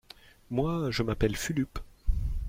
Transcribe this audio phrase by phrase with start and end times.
[0.49, 1.77] Moi, je m’appelle Fulup.